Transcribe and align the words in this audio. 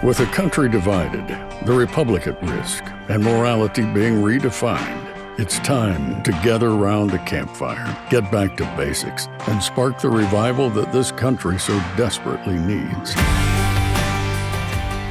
With 0.00 0.20
a 0.20 0.26
country 0.26 0.68
divided, 0.68 1.26
the 1.66 1.72
republic 1.72 2.28
at 2.28 2.40
risk, 2.40 2.84
and 3.08 3.20
morality 3.20 3.82
being 3.82 4.22
redefined, 4.22 5.40
it's 5.40 5.58
time 5.58 6.22
to 6.22 6.30
gather 6.30 6.70
round 6.70 7.10
the 7.10 7.18
campfire, 7.18 7.84
get 8.08 8.30
back 8.30 8.56
to 8.58 8.64
basics, 8.76 9.26
and 9.48 9.60
spark 9.60 9.98
the 9.98 10.08
revival 10.08 10.70
that 10.70 10.92
this 10.92 11.10
country 11.10 11.58
so 11.58 11.76
desperately 11.96 12.56
needs. 12.58 13.12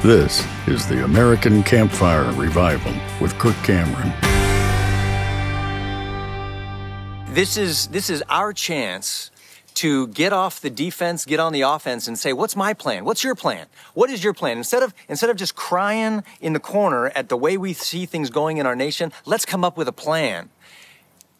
This 0.02 0.42
is 0.66 0.86
the 0.86 1.04
American 1.04 1.62
Campfire 1.64 2.32
Revival 2.32 2.94
with 3.20 3.38
Kirk 3.38 3.56
Cameron. 3.56 4.10
This 7.34 7.58
is 7.58 7.88
this 7.88 8.08
is 8.08 8.24
our 8.30 8.54
chance 8.54 9.30
to 9.78 10.08
get 10.08 10.32
off 10.32 10.60
the 10.60 10.70
defense, 10.70 11.24
get 11.24 11.38
on 11.38 11.52
the 11.52 11.60
offense 11.60 12.08
and 12.08 12.18
say, 12.18 12.32
what's 12.32 12.56
my 12.56 12.74
plan? 12.74 13.04
What's 13.04 13.22
your 13.22 13.36
plan? 13.36 13.66
What 13.94 14.10
is 14.10 14.24
your 14.24 14.34
plan? 14.34 14.58
Instead 14.58 14.82
of, 14.82 14.92
instead 15.08 15.30
of 15.30 15.36
just 15.36 15.54
crying 15.54 16.24
in 16.40 16.52
the 16.52 16.58
corner 16.58 17.06
at 17.14 17.28
the 17.28 17.36
way 17.36 17.56
we 17.56 17.74
see 17.74 18.04
things 18.04 18.28
going 18.28 18.56
in 18.56 18.66
our 18.66 18.74
nation, 18.74 19.12
let's 19.24 19.44
come 19.44 19.62
up 19.62 19.76
with 19.76 19.86
a 19.86 19.92
plan. 19.92 20.50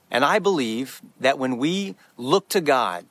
And 0.09 0.25
I 0.25 0.39
believe 0.39 1.03
that 1.19 1.37
when 1.37 1.57
we 1.57 1.97
look 2.17 2.49
to 2.51 2.61
God 2.61 3.07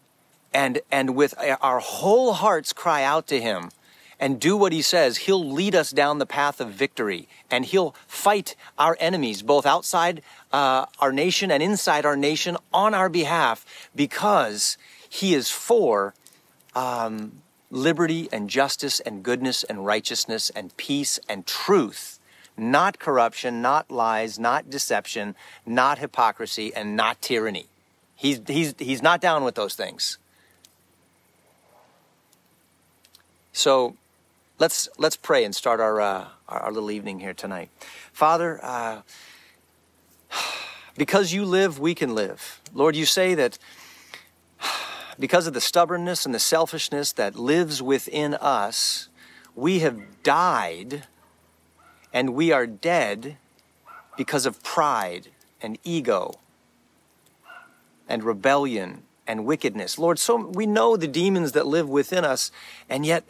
and, 0.54 0.80
and 0.90 1.14
with 1.14 1.34
our 1.62 1.80
whole 1.80 2.32
hearts 2.32 2.72
cry 2.72 3.04
out 3.04 3.28
to 3.28 3.42
Him, 3.42 3.72
and 4.20 4.40
do 4.40 4.58
what 4.58 4.74
he 4.74 4.82
says, 4.82 5.18
he'll 5.18 5.48
lead 5.48 5.76
us 5.76 5.92
down 5.92 6.18
the 6.18 6.26
path 6.26 6.60
of 6.60 6.70
victory 6.72 7.28
and 7.52 7.66
he'll 7.66 7.94
fight 8.08 8.56
our 8.76 8.98
enemies, 9.00 9.44
both 9.44 9.64
outside 9.64 10.24
uh, 10.52 10.88
our 10.98 11.12
nation 11.12 11.52
and 11.52 11.62
inside 11.62 12.04
our 12.04 12.18
nation, 12.18 12.58
on 12.74 12.96
our 12.96 13.10
behalf 13.10 13.64
because 13.96 14.76
he 15.10 15.34
is 15.34 15.50
for 15.50 16.14
um, 16.76 17.42
liberty 17.70 18.30
and 18.32 18.50
justice 18.50 19.00
and 19.00 19.24
goodness 19.24 19.64
and 19.64 19.86
righteousness 19.86 20.50
and 20.52 20.76
peace 20.78 21.20
and 21.28 21.46
truth, 21.46 22.20
not 22.56 23.00
corruption, 23.00 23.62
not 23.62 23.92
lies, 23.92 24.40
not 24.40 24.70
deception, 24.70 25.36
not 25.66 26.00
hypocrisy, 26.00 26.74
and 26.74 26.96
not 26.96 27.22
tyranny. 27.22 27.68
He's, 28.16 28.42
he's, 28.48 28.74
he's 28.80 29.02
not 29.02 29.22
down 29.22 29.44
with 29.44 29.56
those 29.56 29.76
things. 29.76 30.18
So 33.54 33.96
let's, 34.60 34.88
let's 34.98 35.18
pray 35.18 35.44
and 35.44 35.56
start 35.56 35.80
our, 35.80 36.00
uh, 36.00 36.28
our, 36.48 36.60
our, 36.60 36.72
little 36.72 36.92
evening 36.92 37.20
here 37.20 37.34
tonight. 37.34 37.70
Father, 38.12 38.60
uh, 38.64 39.02
because 40.98 41.34
you 41.34 41.44
live, 41.44 41.80
we 41.80 41.96
can 41.96 42.16
live. 42.16 42.62
Lord, 42.74 42.96
you 42.96 43.06
say 43.06 43.36
that 43.36 43.58
because 45.20 45.48
of 45.48 45.54
the 45.54 45.62
stubbornness 45.62 46.26
and 46.26 46.34
the 46.34 46.40
selfishness 46.40 47.12
that 47.14 47.36
lives 47.36 47.82
within 47.82 48.34
us, 48.36 49.10
we 49.56 49.80
have 49.80 50.24
died 50.24 51.04
and 52.14 52.34
we 52.34 52.52
are 52.52 52.68
dead 52.68 53.38
because 54.16 54.46
of 54.46 54.64
pride 54.64 55.30
and 55.62 55.78
ego 55.84 56.34
and 58.08 58.24
rebellion 58.24 59.04
and 59.28 59.46
wickedness. 59.46 60.00
Lord, 60.00 60.20
so 60.20 60.36
we 60.48 60.66
know 60.66 60.96
the 60.96 61.08
demons 61.08 61.52
that 61.52 61.68
live 61.68 61.90
within 61.90 62.24
us, 62.24 62.52
and 62.90 63.06
yet 63.06 63.26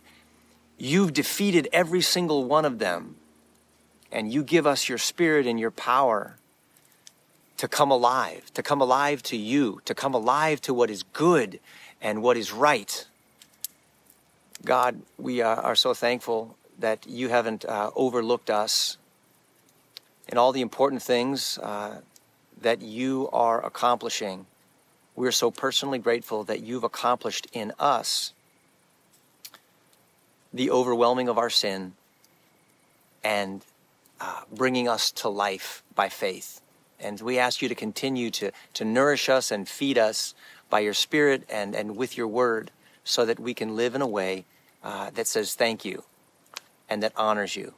you've 0.78 1.14
defeated 1.14 1.68
every 1.74 2.02
single 2.02 2.46
one 2.46 2.66
of 2.66 2.80
them. 2.80 3.16
And 4.12 4.32
you 4.32 4.44
give 4.44 4.66
us 4.66 4.88
your 4.88 4.98
spirit 4.98 5.48
and 5.48 5.60
your 5.60 5.72
power 5.72 6.38
to 7.58 7.68
come 7.68 7.92
alive, 7.92 8.52
to 8.54 8.64
come 8.64 8.82
alive 8.82 9.24
to 9.24 9.38
you, 9.38 9.82
to 9.86 9.94
come 9.94 10.14
alive 10.14 10.62
to 10.62 10.74
what 10.74 10.90
is 10.90 11.04
good 11.14 11.60
and 12.02 12.22
what 12.22 12.38
is 12.38 12.54
right. 12.54 13.06
God, 14.64 15.02
we 15.18 15.42
uh, 15.42 15.56
are 15.56 15.76
so 15.76 15.94
thankful 15.94 16.56
that 16.80 17.06
you 17.08 17.30
haven't 17.30 17.66
uh, 17.66 17.92
overlooked 17.96 18.50
us 18.50 18.98
in 20.28 20.38
all 20.38 20.52
the 20.52 20.62
important 20.62 21.02
things 21.02 21.58
uh, 21.62 22.02
that 22.62 22.82
you 22.82 23.30
are 23.34 23.66
accomplishing. 23.66 24.46
We're 25.16 25.32
so 25.32 25.50
personally 25.50 26.00
grateful 26.00 26.44
that 26.44 26.62
you've 26.62 26.84
accomplished 26.84 27.48
in 27.54 27.74
us 27.80 28.34
the 30.54 30.70
overwhelming 30.70 31.28
of 31.28 31.38
our 31.38 31.50
sin 31.50 31.94
and 33.24 33.62
uh, 34.20 34.42
bringing 34.52 34.88
us 34.88 35.12
to 35.12 35.30
life 35.30 35.84
by 35.96 36.10
faith. 36.10 36.62
And 37.00 37.22
we 37.22 37.38
ask 37.38 37.62
you 37.62 37.70
to 37.70 37.76
continue 37.76 38.32
to, 38.32 38.52
to 38.74 38.86
nourish 38.86 39.30
us 39.30 39.52
and 39.52 39.68
feed 39.68 39.98
us 39.98 40.34
by 40.70 40.80
your 40.80 40.94
Spirit 40.94 41.44
and, 41.50 41.76
and 41.76 41.96
with 41.96 42.18
your 42.18 42.28
word 42.28 42.72
so 43.04 43.26
that 43.26 43.40
we 43.40 43.54
can 43.54 43.76
live 43.76 43.96
in 43.96 44.02
a 44.02 44.08
way 44.08 44.46
uh, 44.84 45.12
that 45.12 45.28
says 45.28 45.54
thank 45.54 45.86
you 45.86 46.04
and 46.90 47.04
that 47.04 47.14
honors 47.16 47.56
you. 47.56 47.74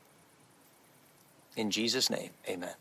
In 1.56 1.72
Jesus' 1.72 2.10
name, 2.10 2.30
amen. 2.48 2.74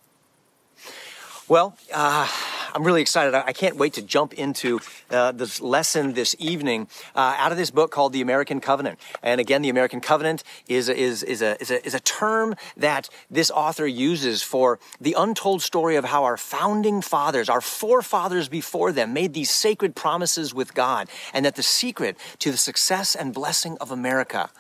Well, 1.49 1.77
uh, 1.93 2.29
I'm 2.75 2.85
really 2.85 3.01
excited. 3.01 3.35
I 3.35 3.53
can't 3.53 3.77
wait 3.77 3.95
to 3.95 4.03
jump 4.03 4.35
into 4.35 4.81
uh, 5.11 5.33
this 5.33 5.61
lesson 5.61 6.13
this 6.13 6.37
evening 6.39 6.89
uh, 7.15 7.35
out 7.39 7.51
of 7.51 7.59
this 7.59 7.71
book 7.71 7.91
called 7.91 8.13
The 8.13 8.21
American 8.21 8.61
Covenant. 8.61 8.99
And 9.23 9.41
again, 9.41 9.63
the 9.63 9.71
American 9.71 10.01
Covenant 10.01 10.45
is, 10.69 10.89
is, 10.89 11.23
is, 11.23 11.41
a, 11.41 11.61
is, 11.61 11.71
a, 11.71 11.87
is 11.87 11.95
a 11.95 12.01
term 12.01 12.55
that 12.77 13.09
this 13.31 13.51
author 13.51 13.87
uses 13.87 14.43
for 14.43 14.79
the 15.01 15.15
untold 15.17 15.63
story 15.63 15.97
of 15.97 16.05
how 16.05 16.25
our 16.25 16.37
founding 16.37 17.01
fathers, 17.01 17.49
our 17.49 17.63
forefathers 17.63 18.49
before 18.49 18.93
them, 18.93 19.13
made 19.15 19.33
these 19.33 19.51
sacred 19.51 19.95
promises 19.95 20.53
with 20.53 20.75
God, 20.75 21.09
and 21.33 21.45
that 21.45 21.57
the 21.57 21.63
secret 21.63 22.17
to 22.41 22.51
the 22.51 22.59
success 22.59 23.15
and 23.15 23.33
blessing 23.33 23.79
of 23.81 23.91
America, 23.91 24.51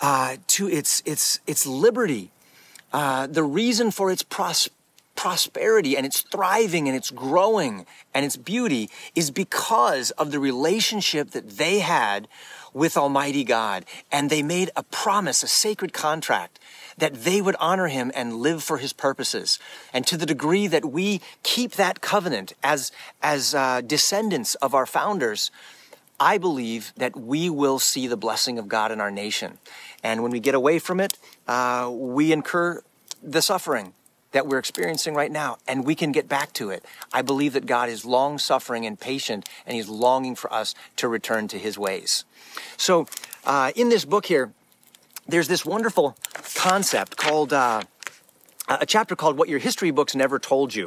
uh, 0.00 0.36
to 0.48 0.68
its, 0.68 1.02
its, 1.06 1.40
its 1.46 1.66
liberty, 1.66 2.30
uh, 2.92 3.26
the 3.26 3.44
reason 3.44 3.90
for 3.90 4.10
its 4.10 4.22
prosperity, 4.22 4.76
prosperity 5.14 5.96
and 5.96 6.06
it's 6.06 6.20
thriving 6.20 6.88
and 6.88 6.96
it's 6.96 7.10
growing 7.10 7.86
and 8.14 8.24
its 8.24 8.36
beauty 8.36 8.90
is 9.14 9.30
because 9.30 10.10
of 10.12 10.30
the 10.30 10.40
relationship 10.40 11.30
that 11.30 11.50
they 11.58 11.80
had 11.80 12.28
with 12.72 12.96
Almighty 12.96 13.44
God. 13.44 13.84
And 14.10 14.30
they 14.30 14.42
made 14.42 14.70
a 14.76 14.82
promise, 14.82 15.42
a 15.42 15.48
sacred 15.48 15.92
contract 15.92 16.58
that 16.98 17.24
they 17.24 17.40
would 17.40 17.56
honor 17.58 17.88
him 17.88 18.10
and 18.14 18.36
live 18.36 18.62
for 18.62 18.78
his 18.78 18.92
purposes. 18.92 19.58
And 19.92 20.06
to 20.06 20.16
the 20.16 20.26
degree 20.26 20.66
that 20.66 20.84
we 20.84 21.20
keep 21.42 21.72
that 21.72 22.00
covenant 22.00 22.52
as, 22.62 22.92
as 23.22 23.54
uh, 23.54 23.80
descendants 23.82 24.54
of 24.56 24.74
our 24.74 24.86
founders, 24.86 25.50
I 26.20 26.38
believe 26.38 26.92
that 26.96 27.16
we 27.16 27.50
will 27.50 27.78
see 27.78 28.06
the 28.06 28.16
blessing 28.16 28.58
of 28.58 28.68
God 28.68 28.92
in 28.92 29.00
our 29.00 29.10
nation. 29.10 29.58
And 30.02 30.22
when 30.22 30.30
we 30.30 30.40
get 30.40 30.54
away 30.54 30.78
from 30.78 31.00
it, 31.00 31.18
uh, 31.48 31.90
we 31.92 32.32
incur 32.32 32.82
the 33.22 33.42
suffering 33.42 33.94
that 34.32 34.46
we're 34.46 34.58
experiencing 34.58 35.14
right 35.14 35.30
now, 35.30 35.58
and 35.66 35.84
we 35.84 35.94
can 35.94 36.12
get 36.12 36.28
back 36.28 36.52
to 36.54 36.70
it. 36.70 36.84
I 37.12 37.22
believe 37.22 37.52
that 37.52 37.66
God 37.66 37.88
is 37.88 38.04
long 38.04 38.38
suffering 38.38 38.84
and 38.84 38.98
patient, 38.98 39.48
and 39.66 39.76
He's 39.76 39.88
longing 39.88 40.34
for 40.34 40.52
us 40.52 40.74
to 40.96 41.08
return 41.08 41.48
to 41.48 41.58
His 41.58 41.78
ways. 41.78 42.24
So, 42.76 43.06
uh, 43.44 43.72
in 43.76 43.88
this 43.88 44.04
book 44.04 44.26
here, 44.26 44.52
there's 45.26 45.48
this 45.48 45.64
wonderful 45.64 46.16
concept 46.54 47.16
called 47.16 47.52
uh, 47.52 47.82
a 48.68 48.86
chapter 48.86 49.16
called 49.16 49.36
What 49.36 49.48
Your 49.48 49.58
History 49.58 49.90
Books 49.90 50.14
Never 50.14 50.38
Told 50.38 50.74
You. 50.74 50.86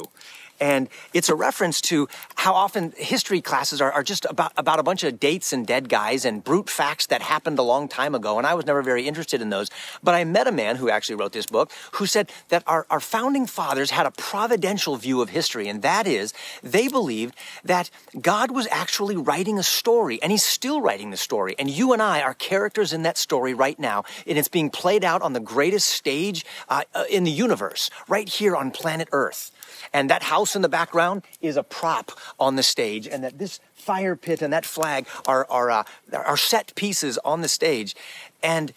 And 0.60 0.90
it's 1.14 1.30
a 1.30 1.36
reference 1.36 1.82
to 1.82 2.08
how 2.36 2.54
often 2.54 2.94
history 2.96 3.42
classes 3.42 3.82
are, 3.82 3.92
are 3.92 4.04
just 4.04 4.26
about, 4.26 4.54
about 4.56 4.80
a 4.80 4.84
bunch 4.84 5.04
of 5.04 5.20
dates 5.20 5.52
and 5.52 5.68
dead 5.68 5.90
guys 5.90 6.26
and 6.26 6.44
brute 6.44 6.70
facts 6.70 7.08
that 7.08 7.22
happened 7.22 7.60
a 7.60 7.64
long 7.64 7.88
time 7.88 8.16
ago. 8.16 8.38
And 8.38 8.48
I 8.48 8.54
was 8.54 8.66
never 8.66 8.82
very 8.82 9.08
interested 9.08 9.42
in 9.42 9.50
those. 9.50 9.70
But 10.04 10.16
I 10.16 10.24
met 10.24 10.48
a 10.48 10.52
man 10.52 10.78
who 10.78 10.90
actually 10.90 11.16
wrote 11.16 11.34
this 11.34 11.46
book 11.46 11.72
who 11.94 12.06
said 12.06 12.32
that 12.50 12.64
our, 12.68 12.86
our 12.90 13.00
founding 13.00 13.46
fathers 13.48 13.92
had 13.92 14.06
a 14.06 14.12
providential 14.12 14.96
view 14.96 15.22
of 15.22 15.30
history. 15.30 15.68
And 15.68 15.82
that 15.82 16.08
is, 16.08 16.34
they 16.64 16.88
believed 16.88 17.36
that 17.64 17.90
God 18.22 18.52
was 18.52 18.68
actually 18.72 19.18
writing 19.18 19.60
a 19.60 19.64
story 19.64 20.22
and 20.22 20.32
he's 20.32 20.46
still 20.46 20.82
writing 20.82 21.12
the 21.12 21.18
story. 21.18 21.56
And 21.60 21.70
you 21.70 21.94
and 21.94 22.02
I 22.02 22.22
are 22.22 22.34
characters 22.34 22.94
in 22.94 23.04
that 23.04 23.18
story 23.18 23.54
right 23.54 23.80
now. 23.80 24.04
And 24.26 24.38
it's 24.38 24.48
being 24.48 24.70
played 24.70 25.04
out 25.04 25.22
on 25.22 25.34
the 25.34 25.40
greatest 25.40 25.90
stage 25.90 26.46
uh, 26.70 26.84
uh 26.94 27.06
in 27.10 27.24
the 27.24 27.32
universe, 27.32 27.90
right 28.08 28.28
here 28.28 28.56
on 28.56 28.72
planet 28.72 29.10
Earth 29.12 29.52
and 29.94 30.10
that 30.10 30.24
house 30.24 30.56
in 30.56 30.62
the 30.62 30.70
background 30.70 31.24
is 31.42 31.58
a 31.58 31.64
prop 31.64 32.12
on 32.40 32.56
the 32.56 32.64
stage, 32.64 33.08
and 33.08 33.24
that 33.24 33.38
this 33.38 33.60
fire 33.74 34.16
pit 34.16 34.42
and 34.42 34.52
that 34.54 34.66
flag 34.66 35.08
are, 35.28 35.46
are, 35.50 35.70
uh, 35.70 35.84
are 36.14 36.38
set 36.38 36.74
pieces 36.76 37.18
on 37.20 37.42
the 37.42 37.48
stage. 37.48 37.96
And 38.42 38.74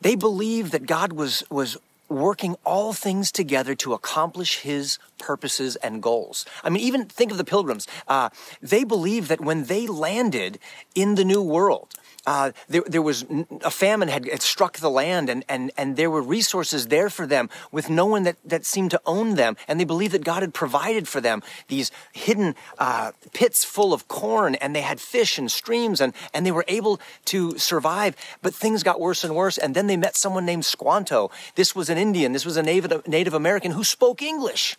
they 0.00 0.14
believe 0.14 0.70
that 0.72 0.86
God 0.86 1.12
was, 1.12 1.42
was 1.50 1.76
working 2.08 2.56
all 2.64 2.92
things 2.92 3.32
together 3.32 3.74
to 3.74 3.92
accomplish 3.92 4.58
his 4.60 4.98
purposes 5.18 5.76
and 5.76 6.02
goals. 6.02 6.44
I 6.62 6.70
mean, 6.70 6.82
even 6.82 7.06
think 7.06 7.32
of 7.32 7.38
the 7.38 7.44
pilgrims. 7.44 7.86
Uh, 8.06 8.30
they 8.62 8.84
believe 8.84 9.28
that 9.28 9.40
when 9.40 9.64
they 9.64 9.86
landed 9.86 10.58
in 10.94 11.14
the 11.14 11.24
New 11.24 11.42
World, 11.42 11.94
uh, 12.26 12.52
there, 12.68 12.82
there, 12.86 13.02
was 13.02 13.24
a 13.62 13.70
famine 13.70 14.08
had, 14.08 14.28
had, 14.28 14.42
struck 14.42 14.78
the 14.78 14.90
land 14.90 15.28
and, 15.28 15.44
and, 15.48 15.70
and 15.78 15.96
there 15.96 16.10
were 16.10 16.20
resources 16.20 16.88
there 16.88 17.08
for 17.08 17.26
them 17.26 17.48
with 17.70 17.88
no 17.88 18.04
one 18.04 18.24
that, 18.24 18.36
that 18.44 18.64
seemed 18.64 18.90
to 18.90 19.00
own 19.06 19.36
them. 19.36 19.56
And 19.68 19.78
they 19.78 19.84
believed 19.84 20.12
that 20.12 20.24
God 20.24 20.42
had 20.42 20.52
provided 20.52 21.06
for 21.06 21.20
them 21.20 21.42
these 21.68 21.92
hidden 22.12 22.54
uh, 22.78 23.12
pits 23.32 23.64
full 23.64 23.92
of 23.92 24.08
corn 24.08 24.56
and 24.56 24.74
they 24.74 24.80
had 24.80 25.00
fish 25.00 25.38
and 25.38 25.50
streams 25.50 26.00
and, 26.00 26.12
and 26.34 26.44
they 26.44 26.52
were 26.52 26.64
able 26.68 27.00
to 27.26 27.56
survive. 27.58 28.16
But 28.42 28.54
things 28.54 28.82
got 28.82 29.00
worse 29.00 29.22
and 29.22 29.34
worse. 29.34 29.56
And 29.56 29.74
then 29.74 29.86
they 29.86 29.96
met 29.96 30.16
someone 30.16 30.44
named 30.44 30.64
Squanto. 30.64 31.30
This 31.54 31.74
was 31.76 31.88
an 31.88 31.98
Indian. 31.98 32.32
This 32.32 32.44
was 32.44 32.56
a 32.56 32.62
Native, 32.62 33.06
Native 33.06 33.34
American 33.34 33.70
who 33.70 33.84
spoke 33.84 34.20
English 34.20 34.76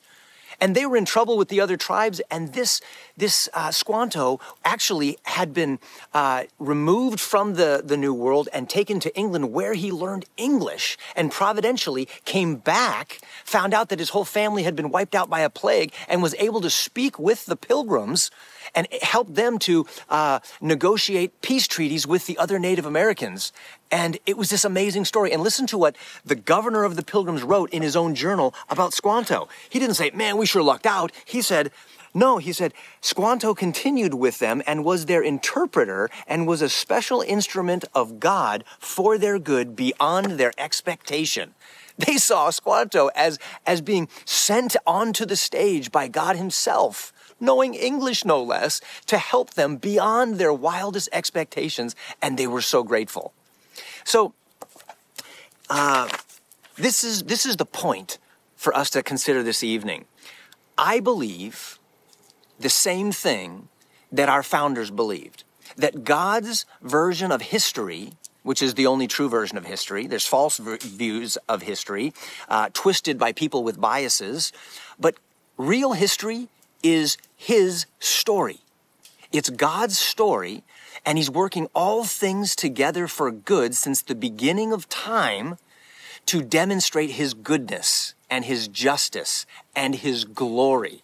and 0.60 0.76
they 0.76 0.86
were 0.86 0.98
in 0.98 1.06
trouble 1.06 1.38
with 1.38 1.50
the 1.50 1.62
other 1.62 1.78
tribes. 1.78 2.22
And 2.32 2.54
this 2.54 2.82
this 3.16 3.50
uh, 3.54 3.72
Squanto 3.72 4.40
actually 4.64 5.18
had 5.24 5.54
been 5.54 5.80
uh, 6.14 6.44
removed 6.60 7.20
from 7.20 7.56
the 7.56 7.82
the 7.84 7.98
New 7.98 8.14
World 8.14 8.50
and 8.54 8.70
taken 8.70 9.00
to 9.02 9.16
England, 9.16 9.52
where 9.52 9.74
he 9.74 9.92
learned 9.92 10.26
English, 10.38 10.98
and 11.16 11.32
providentially 11.32 12.08
came 12.26 12.56
back, 12.56 13.20
found 13.44 13.74
out 13.74 13.90
that 13.90 14.00
his 14.00 14.10
whole 14.10 14.26
family 14.26 14.64
had 14.64 14.76
been 14.76 14.90
wiped 14.90 15.16
out 15.16 15.30
by 15.30 15.42
a 15.42 15.50
plague, 15.50 15.94
and 16.08 16.22
was 16.22 16.36
able 16.40 16.62
to 16.62 16.70
speak 16.70 17.20
with 17.20 17.46
the 17.46 17.56
Pilgrims 17.56 18.32
and 18.76 18.88
help 19.02 19.34
them 19.34 19.60
to 19.60 19.86
uh, 20.10 20.40
negotiate 20.62 21.42
peace 21.42 21.68
treaties 21.68 22.08
with 22.08 22.26
the 22.26 22.38
other 22.38 22.60
Native 22.60 22.86
Americans. 22.86 23.52
And 23.92 24.18
it 24.26 24.38
was 24.38 24.50
this 24.50 24.66
amazing 24.66 25.06
story. 25.06 25.32
And 25.32 25.42
listen 25.42 25.68
to 25.68 25.78
what 25.78 25.96
the 26.26 26.36
governor 26.36 26.84
of 26.84 26.96
the 26.96 27.04
Pilgrims 27.04 27.44
wrote 27.44 27.70
in 27.72 27.82
his 27.82 27.96
own 27.96 28.16
journal 28.16 28.54
about 28.70 28.94
Squanto. 28.94 29.48
He 29.70 29.80
didn't 29.80 29.96
say, 29.96 30.12
man, 30.12 30.38
we 30.38 30.46
sure 30.46 30.64
lucked 30.64 30.86
out. 30.86 31.12
He 31.26 31.42
said, 31.42 31.72
no, 32.14 32.38
he 32.38 32.52
said, 32.52 32.74
Squanto 33.00 33.54
continued 33.54 34.16
with 34.16 34.40
them 34.40 34.64
and 34.66 34.84
was 34.84 35.06
their 35.06 35.22
interpreter 35.22 36.10
and 36.26 36.48
was 36.48 36.62
a 36.62 36.70
special 36.70 37.22
instrument 37.22 37.86
of 37.94 38.20
God 38.20 38.64
for 38.80 39.18
their 39.18 39.38
good 39.38 39.76
beyond 39.76 40.32
their 40.32 40.52
expectation. 40.58 41.54
They 42.06 42.18
saw 42.18 42.52
Squanto 42.52 43.10
as, 43.16 43.40
as 43.66 43.82
being 43.82 44.08
sent 44.24 44.76
onto 44.86 45.26
the 45.26 45.36
stage 45.36 45.92
by 45.92 46.08
God 46.08 46.36
Himself 46.36 47.12
knowing 47.40 47.74
English 47.74 48.26
no 48.26 48.42
less, 48.42 48.82
to 49.06 49.18
help 49.18 49.54
them 49.54 49.78
beyond 49.78 50.38
their 50.38 50.54
wildest 50.54 51.10
expectations, 51.12 51.96
and 52.22 52.38
they 52.38 52.48
were 52.48 52.62
so 52.62 52.84
grateful. 52.84 53.34
So, 54.04 54.34
uh, 55.70 56.10
this 56.76 57.04
is 57.04 57.24
this 57.24 57.46
is 57.46 57.58
the 57.58 57.66
point 57.66 58.18
for 58.56 58.76
us 58.76 58.90
to 58.92 59.04
consider 59.04 59.44
this 59.44 59.64
evening. 59.64 60.06
I 60.78 61.00
believe 61.00 61.80
the 62.60 62.70
same 62.70 63.12
thing 63.12 63.68
that 64.12 64.30
our 64.30 64.44
founders 64.44 64.92
believed 64.92 65.44
that 65.76 66.04
God's 66.04 66.66
version 66.82 67.32
of 67.32 67.42
history, 67.42 68.14
which 68.48 68.62
is 68.62 68.76
the 68.76 68.88
only 68.88 69.08
true 69.08 69.28
version 69.28 69.58
of 69.58 69.66
history, 69.66 70.08
there's 70.08 70.26
false 70.26 70.58
views 70.58 71.38
of 71.50 71.64
history, 71.64 72.14
uh, 72.48 72.70
twisted 72.72 73.20
by 73.20 73.34
people 73.34 73.62
with 73.62 73.82
biases, 73.82 74.54
but 74.98 75.16
real 75.58 75.92
history 75.92 76.48
is 76.82 77.18
his 77.36 77.88
story. 78.00 78.62
It's 79.34 79.50
God's 79.50 80.00
story, 80.00 80.64
and 81.06 81.18
he's 81.18 81.30
working 81.30 81.68
all 81.76 82.06
things 82.06 82.56
together 82.56 83.10
for 83.10 83.30
good 83.32 83.76
since 83.76 84.02
the 84.02 84.16
beginning 84.16 84.72
of 84.72 84.88
time 84.88 85.58
to 86.28 86.42
demonstrate 86.42 87.12
his 87.12 87.34
goodness 87.34 88.14
and 88.30 88.46
his 88.46 88.70
justice 88.70 89.46
and 89.76 89.94
his 89.96 90.24
glory 90.24 91.04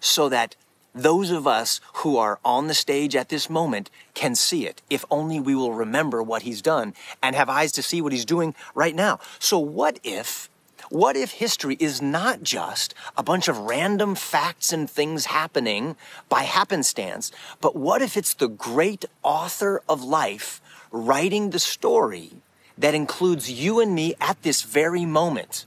so 0.00 0.30
that 0.30 0.56
those 0.96 1.30
of 1.30 1.46
us 1.46 1.80
who 1.96 2.16
are 2.16 2.40
on 2.44 2.66
the 2.66 2.74
stage 2.74 3.14
at 3.14 3.28
this 3.28 3.50
moment 3.50 3.90
can 4.14 4.34
see 4.34 4.66
it 4.66 4.80
if 4.88 5.04
only 5.10 5.38
we 5.38 5.54
will 5.54 5.72
remember 5.72 6.22
what 6.22 6.42
he's 6.42 6.62
done 6.62 6.94
and 7.22 7.36
have 7.36 7.50
eyes 7.50 7.70
to 7.72 7.82
see 7.82 8.00
what 8.00 8.12
he's 8.12 8.24
doing 8.24 8.54
right 8.74 8.94
now. 8.94 9.20
So, 9.38 9.58
what 9.58 10.00
if 10.02 10.48
what 10.88 11.16
if 11.16 11.32
history 11.32 11.76
is 11.80 12.00
not 12.00 12.42
just 12.42 12.94
a 13.16 13.22
bunch 13.22 13.48
of 13.48 13.58
random 13.58 14.14
facts 14.14 14.72
and 14.72 14.88
things 14.88 15.26
happening 15.26 15.96
by 16.28 16.42
happenstance, 16.42 17.32
but 17.60 17.74
what 17.74 18.02
if 18.02 18.16
it's 18.16 18.34
the 18.34 18.48
great 18.48 19.04
author 19.24 19.82
of 19.88 20.04
life 20.04 20.60
writing 20.92 21.50
the 21.50 21.58
story 21.58 22.30
that 22.78 22.94
includes 22.94 23.50
you 23.50 23.80
and 23.80 23.94
me 23.96 24.14
at 24.20 24.42
this 24.42 24.62
very 24.62 25.04
moment? 25.04 25.66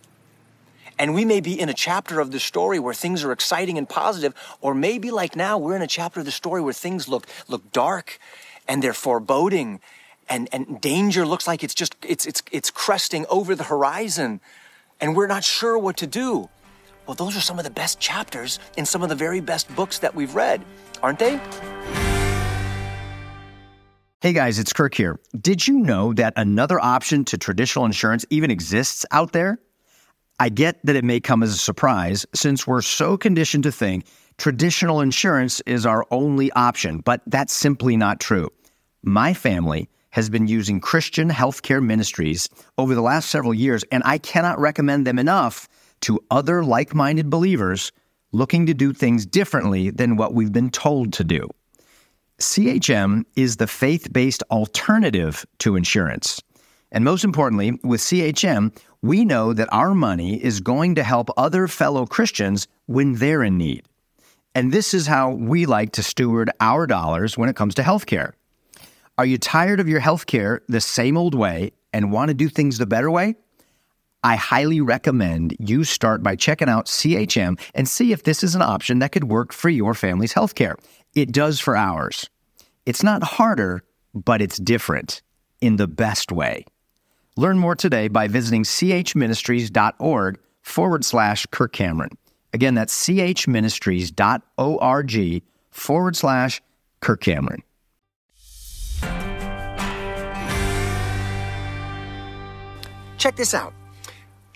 And 1.00 1.16
we 1.16 1.24
may 1.24 1.40
be 1.40 1.57
in 1.57 1.69
a 1.69 1.74
chapter 1.74 2.19
of 2.19 2.31
the 2.31 2.42
story 2.42 2.78
where 2.78 2.94
things 2.94 3.24
are 3.24 3.31
exciting 3.31 3.78
and 3.78 3.88
positive, 3.88 4.34
or 4.60 4.75
maybe 4.75 5.12
like 5.12 5.34
now, 5.34 5.57
we're 5.57 5.78
in 5.78 5.81
a 5.81 5.88
chapter 5.88 6.19
of 6.19 6.25
the 6.25 6.31
story 6.31 6.62
where 6.62 6.74
things 6.74 7.07
look, 7.07 7.25
look 7.48 7.72
dark 7.72 8.19
and 8.68 8.84
they're 8.84 8.94
foreboding 8.94 9.80
and, 10.28 10.50
and 10.51 10.81
danger 10.81 11.25
looks 11.25 11.48
like 11.48 11.63
it's 11.63 11.74
just, 11.74 11.96
it's, 12.06 12.25
it's, 12.25 12.44
it's 12.51 12.69
cresting 12.69 13.25
over 13.30 13.56
the 13.56 13.63
horizon 13.63 14.42
and 15.00 15.16
we're 15.16 15.25
not 15.25 15.46
sure 15.46 15.78
what 15.78 15.96
to 15.98 16.06
do. 16.06 16.50
Well, 17.07 17.16
those 17.16 17.36
are 17.38 17.42
some 17.42 17.57
of 17.57 17.63
the 17.63 17.72
best 17.72 18.02
chapters 18.02 18.60
in 18.75 18.86
some 18.86 19.02
of 19.02 19.07
the 19.07 19.16
very 19.16 19.40
best 19.40 19.74
books 19.78 20.00
that 20.00 20.13
we've 20.13 20.36
read, 20.36 20.63
aren't 21.02 21.19
they? 21.19 21.40
Hey 24.19 24.34
guys, 24.34 24.60
it's 24.60 24.74
Kirk 24.74 24.95
here. 24.95 25.18
Did 25.40 25.66
you 25.66 25.80
know 25.80 26.13
that 26.16 26.34
another 26.36 26.78
option 26.78 27.24
to 27.25 27.38
traditional 27.38 27.86
insurance 27.86 28.25
even 28.30 28.52
exists 28.52 29.06
out 29.12 29.31
there? 29.31 29.60
I 30.40 30.50
get 30.50 30.80
that 30.86 30.96
it 30.96 31.04
may 31.04 31.20
come 31.20 31.44
as 31.44 31.54
a 31.54 31.58
surprise 31.58 32.26
since 32.34 32.66
we're 32.66 32.82
so 32.82 33.18
conditioned 33.18 33.64
to 33.66 33.72
think 33.72 34.06
traditional 34.38 35.02
insurance 35.02 35.62
is 35.66 35.86
our 35.86 36.06
only 36.12 36.50
option, 36.54 37.00
but 37.00 37.22
that's 37.28 37.54
simply 37.54 37.98
not 37.98 38.22
true. 38.22 38.50
My 39.04 39.34
family 39.34 39.90
has 40.12 40.30
been 40.30 40.48
using 40.48 40.80
Christian 40.80 41.30
healthcare 41.30 41.84
ministries 41.84 42.50
over 42.78 42.96
the 42.96 43.02
last 43.02 43.30
several 43.30 43.54
years, 43.54 43.84
and 43.92 44.02
I 44.06 44.18
cannot 44.18 44.60
recommend 44.60 45.06
them 45.06 45.20
enough 45.20 45.68
to 46.02 46.20
other 46.32 46.64
like 46.64 46.96
minded 46.96 47.30
believers 47.30 47.92
looking 48.32 48.66
to 48.66 48.74
do 48.74 48.94
things 48.94 49.26
differently 49.26 49.90
than 49.90 50.16
what 50.16 50.34
we've 50.34 50.54
been 50.54 50.72
told 50.72 51.14
to 51.14 51.24
do. 51.24 51.50
CHM 52.40 53.26
is 53.36 53.58
the 53.58 53.68
faith 53.68 54.14
based 54.14 54.44
alternative 54.50 55.46
to 55.60 55.76
insurance. 55.76 56.42
And 56.92 57.04
most 57.04 57.24
importantly, 57.24 57.80
with 57.84 58.02
CHM, 58.02 58.76
we 59.01 59.24
know 59.24 59.54
that 59.54 59.72
our 59.72 59.94
money 59.94 60.44
is 60.44 60.60
going 60.60 60.96
to 60.96 61.04
help 61.04 61.30
other 61.38 61.68
fellow 61.68 62.06
Christians 62.06 62.68
when 62.86 63.16
they're 63.16 63.44
in 63.44 63.57
need. 63.57 63.86
And 64.56 64.72
this 64.72 64.94
is 64.94 65.07
how 65.07 65.31
we 65.31 65.66
like 65.66 65.94
to 65.94 66.04
steward 66.04 66.50
our 66.60 66.88
dollars 66.88 67.38
when 67.38 67.50
it 67.50 67.56
comes 67.56 67.75
to 67.75 67.81
healthcare. 67.84 68.34
Are 69.18 69.25
you 69.25 69.38
tired 69.38 69.80
of 69.80 69.88
your 69.88 70.01
healthcare 70.01 70.60
the 70.68 70.81
same 70.81 71.18
old 71.18 71.36
way 71.36 71.72
and 71.94 72.12
want 72.12 72.30
to 72.30 72.34
do 72.34 72.50
things 72.50 72.78
the 72.78 72.86
better 72.86 73.12
way? 73.12 73.36
I 74.24 74.36
highly 74.36 74.81
recommend 74.81 75.56
you 75.60 75.86
start 75.86 76.22
by 76.22 76.36
checking 76.36 76.68
out 76.68 76.88
CHM 76.88 77.60
and 77.74 77.88
see 77.88 78.12
if 78.12 78.24
this 78.24 78.44
is 78.44 78.54
an 78.54 78.62
option 78.62 79.00
that 79.00 79.13
could 79.13 79.25
work 79.25 79.54
for 79.54 79.69
your 79.69 79.94
family's 79.94 80.34
healthcare. 80.34 80.75
It 81.16 81.31
does 81.31 81.60
for 81.60 81.78
ours. 81.78 82.30
It's 82.86 83.04
not 83.04 83.24
harder, 83.24 83.84
but 84.13 84.42
it's 84.42 84.57
different 84.57 85.22
in 85.62 85.78
the 85.78 85.88
best 85.88 86.31
way. 86.31 86.66
Learn 87.40 87.58
more 87.58 87.74
today 87.74 88.10
by 88.10 88.28
visiting 88.28 88.64
chministries.org 88.64 90.40
forward 90.62 91.06
slash 91.06 91.46
Kirk 91.46 91.72
Cameron. 91.72 92.18
Again, 92.52 92.76
that's 92.76 92.94
chministries.org 92.94 95.44
forward 95.72 96.18
slash 96.18 96.62
Kirk 97.00 97.22
Cameron. 97.22 97.64
Check 103.18 103.38
this 103.38 103.54
out. 103.54 103.74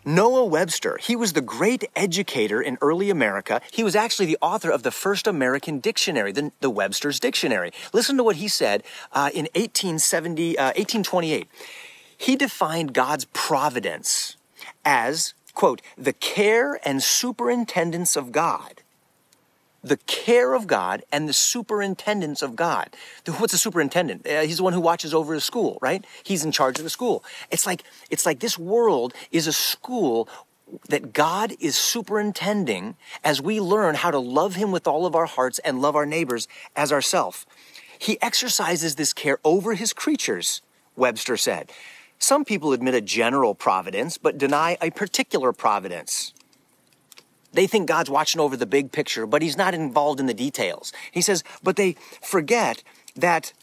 Noah 0.05 0.43
Webster, 0.43 0.99
he 1.01 1.15
was 1.15 1.31
the 1.31 1.39
great 1.39 1.85
educator 1.95 2.61
in 2.61 2.77
early 2.81 3.09
America. 3.09 3.61
He 3.71 3.85
was 3.85 3.95
actually 3.95 4.25
the 4.25 4.37
author 4.41 4.69
of 4.69 4.83
the 4.83 4.91
first 4.91 5.27
American 5.27 5.79
dictionary, 5.79 6.33
the, 6.33 6.51
the 6.59 6.69
Webster's 6.69 7.21
Dictionary. 7.21 7.71
Listen 7.93 8.17
to 8.17 8.23
what 8.23 8.35
he 8.35 8.49
said 8.49 8.83
uh, 9.13 9.29
in 9.33 9.45
1870, 9.55 10.57
uh, 10.57 10.73
1828. 10.75 11.47
He 12.23 12.37
defined 12.37 12.93
God's 12.93 13.25
providence 13.33 14.37
as, 14.85 15.33
quote, 15.53 15.81
the 15.97 16.13
care 16.13 16.79
and 16.87 17.03
superintendence 17.03 18.15
of 18.15 18.31
God 18.31 18.81
the 19.83 19.97
care 19.97 20.53
of 20.53 20.65
God 20.65 21.03
and 21.11 21.27
the 21.27 21.33
superintendence 21.33 22.41
of 22.41 22.55
God. 22.55 22.95
What's 23.37 23.53
a 23.53 23.57
superintendent? 23.57 24.25
Uh, 24.25 24.43
he's 24.43 24.57
the 24.57 24.63
one 24.63 24.71
who 24.71 24.79
watches 24.79 25.13
over 25.13 25.33
his 25.33 25.43
school, 25.43 25.77
right? 25.81 26.05
He's 26.23 26.45
in 26.45 26.53
charge 26.53 26.77
of 26.77 26.85
the 26.85 26.89
school. 26.89 27.21
It's 27.51 27.65
like 27.65 27.83
it's 28.09 28.25
like 28.25 28.39
this 28.39 28.57
world 28.57 29.13
is 29.31 29.45
a 29.45 29.51
school 29.51 30.29
that 30.87 31.11
God 31.11 31.53
is 31.59 31.75
superintending 31.75 32.95
as 33.25 33.41
we 33.41 33.59
learn 33.59 33.95
how 33.95 34.09
to 34.09 34.19
love 34.19 34.55
him 34.55 34.71
with 34.71 34.87
all 34.87 35.05
of 35.05 35.15
our 35.15 35.25
hearts 35.25 35.59
and 35.59 35.81
love 35.81 35.97
our 35.97 36.05
neighbors 36.05 36.47
as 36.77 36.93
ourselves. 36.93 37.45
He 37.99 38.21
exercises 38.21 38.95
this 38.95 39.11
care 39.11 39.39
over 39.43 39.73
his 39.73 39.91
creatures, 39.91 40.61
Webster 40.95 41.35
said. 41.35 41.69
Some 42.19 42.45
people 42.45 42.73
admit 42.73 42.93
a 42.93 43.01
general 43.01 43.53
providence, 43.53 44.17
but 44.17 44.37
deny 44.37 44.77
a 44.81 44.91
particular 44.91 45.51
providence. 45.51 46.33
They 47.51 47.67
think 47.67 47.87
God's 47.87 48.09
watching 48.09 48.41
over 48.41 48.57
the 48.57 48.65
big 48.65 48.91
picture, 48.91 49.27
but 49.27 49.41
He's 49.41 49.57
not 49.57 49.73
involved 49.73 50.19
in 50.19 50.25
the 50.25 50.33
details. 50.33 50.91
He 51.11 51.21
says, 51.21 51.43
but 51.61 51.75
they 51.75 51.95
forget 52.21 52.83
that 53.15 53.53